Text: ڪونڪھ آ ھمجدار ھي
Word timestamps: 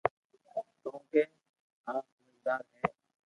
ڪونڪھ 0.83 1.15
آ 1.91 1.93
ھمجدار 2.09 2.61
ھي 2.71 2.83